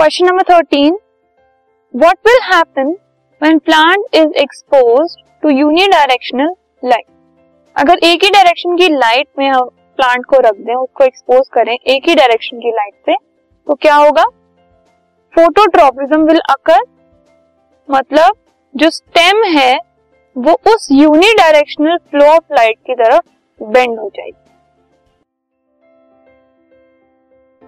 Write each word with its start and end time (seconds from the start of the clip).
Question 0.00 0.26
number 0.26 0.42
thirteen 0.48 0.94
what 1.94 2.18
will 2.26 2.38
happen 2.44 2.90
when 3.42 3.58
plant 3.58 4.14
is 4.16 4.30
exposed 4.42 5.20
to 5.42 5.48
unidirectional 5.50 6.54
light 6.84 7.04
अगर 7.76 7.98
एक 8.04 8.24
ही 8.24 8.30
direction 8.30 8.76
की 8.76 8.88
light 8.88 9.26
में 9.38 9.46
हम 9.48 9.68
प्लांट 9.98 10.24
को 10.26 10.38
रख 10.38 10.56
दें, 10.56 10.74
उसको 10.74 11.04
एक्सपोज 11.04 11.48
करें 11.54 11.72
एक 11.72 12.08
ही 12.08 12.14
डायरेक्शन 12.14 12.58
की 12.58 12.70
लाइट 12.70 12.94
से 13.06 13.16
तो 13.66 13.74
क्या 13.74 13.94
होगा? 13.94 14.24
फोटोट्रॉपिज्म 15.34 16.22
विल 16.22 16.40
अकर 16.50 16.80
मतलब 17.88 18.36
जो 18.74 18.90
स्टेम 18.90 19.44
है, 19.58 19.78
वो 20.36 20.58
उस 20.74 20.88
यूनिडायरेक्शनल 20.92 21.96
फ्लो 22.10 22.26
ऑफ़ 22.26 22.54
लाइट 22.54 22.78
की 22.86 22.94
तरफ़ 22.94 23.64
बेंड 23.64 23.98
हो 23.98 24.08
जाएगी। 24.08 24.49